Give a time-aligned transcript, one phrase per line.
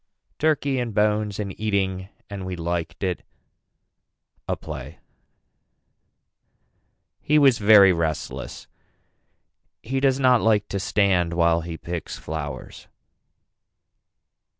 [0.39, 3.21] TURKEY AND BONES AND EATING AND WE LIKED IT
[4.47, 4.97] A PLAY
[7.19, 8.65] He was very restless.
[9.83, 12.87] He does not like to stand while he picks flowers.